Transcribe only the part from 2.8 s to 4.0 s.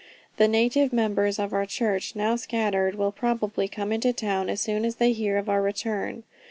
will probably come